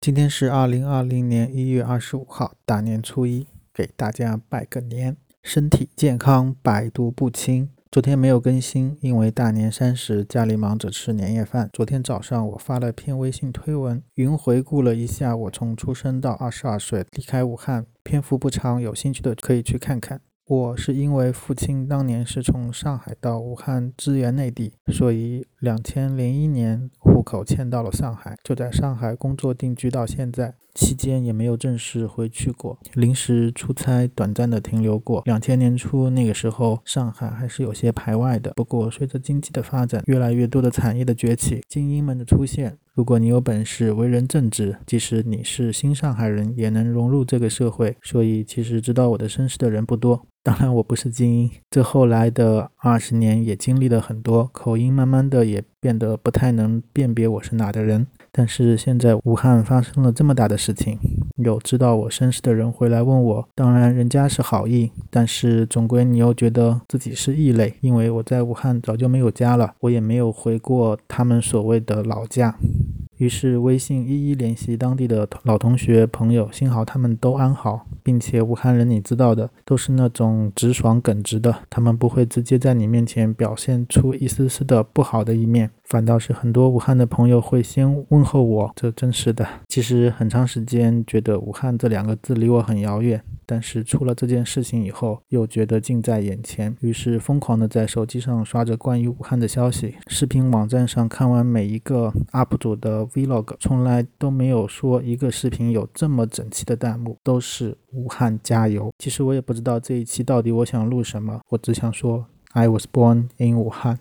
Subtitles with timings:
[0.00, 7.68] 今天是二零二零年一月二十五号，大年初一，给大家拜个年，身体健康，百毒不侵。
[7.90, 11.68] 昨天没有更新，因为大年三十家里忙着吃年夜饭。
[11.70, 20.22] 昨天早上我发了篇微信推文，云回顾了一下我从出生到二十二岁离开武汉，篇幅不长，有兴趣的可以去看看。
[20.50, 30.54] 我是因为父亲当年是从上海到武汉支援内地，所以两千零一年户口迁到了上海，就在上海工作定居到现在。
[30.72, 35.20] 期间也没有正式回去过，临时出差，短暂的停留过。
[35.26, 38.52] 两千年初那个时候，上海还是有些排外的。
[38.54, 47.96] 不过随着经济的发展，越来越多的产业的崛起，精英们的出现，如果你有本事，为人正直，即使你是新上海人，也能融入这个社会。
[48.02, 50.26] 所以其实知道我的身世的人不多。
[50.42, 58.06] 当然我不是精英，这后来的二十年也经历了很多，口音慢慢的也变得不太能辨别我是哪的人。
[58.32, 60.98] 但是现在武汉发生了这么大的事情，
[61.36, 72.56] 有知道我身世的人回来问我，当然人家是好意，但是总归你又觉得自己是异类，因为我在武汉早就没有家了，我也没有回过他们所谓的老家。
[73.20, 89.46] 于是微信一一联系当地的老同学朋友，幸好他们都安好，并且武汉人你知道的，都是那种直爽耿直的，他们不会直接在你面前表现出一丝丝的不好的一面，反倒是很多武汉的朋友会先问候我，这真是的。
[89.68, 93.22] 其实很长时间觉得武汉这两个字离我很遥远。
[93.46, 99.96] 但是出了这件事情以后，又觉得近在眼前，于是疯狂的在手机上刷着关于武汉的消息。
[100.06, 108.90] 视频网站上看完每一个 UP 主的 Vlog，从来都没有说一个视频有这么整齐的弹幕，都是武汉加油。
[108.98, 113.98] 其实我也不知道这一期到底我想录什么，我只想说 I was born in 武汉。